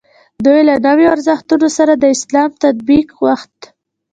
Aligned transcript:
دوی 0.45 0.59
له 0.69 0.75
نویو 0.85 1.13
ارزښتونو 1.15 1.67
سره 1.77 1.93
د 1.95 2.03
اسلام 2.15 2.49
تطابق 2.63 3.07
غوښت. 3.19 3.57